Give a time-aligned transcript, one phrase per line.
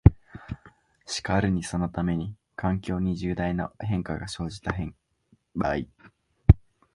[1.05, 4.73] しかるにそのために、環境に重大な変化が生じた
[5.53, 5.85] 場合、